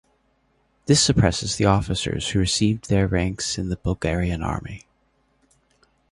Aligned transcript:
This 0.87 0.99
suppressed 0.99 1.59
the 1.59 1.65
officers 1.65 2.29
who 2.29 2.39
received 2.39 2.89
their 2.89 3.07
ranks 3.07 3.59
in 3.59 3.69
the 3.69 3.75
Bulgarian 3.75 4.41
Army. 4.41 4.87